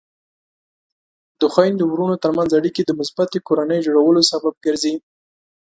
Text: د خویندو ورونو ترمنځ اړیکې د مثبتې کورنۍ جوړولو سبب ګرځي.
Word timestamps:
د 1.39 1.41
خویندو 1.53 1.83
ورونو 1.91 2.15
ترمنځ 2.23 2.49
اړیکې 2.59 2.81
د 2.85 2.91
مثبتې 2.99 3.37
کورنۍ 3.47 3.79
جوړولو 3.87 4.21
سبب 4.31 4.53
ګرځي. 4.65 4.95